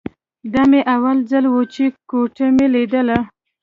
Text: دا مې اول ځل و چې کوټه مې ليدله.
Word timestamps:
دا 0.53 0.61
مې 0.69 0.81
اول 0.95 1.17
ځل 1.31 1.45
و 1.49 1.55
چې 1.73 1.83
کوټه 2.09 2.45
مې 2.55 2.67
ليدله. 2.73 3.19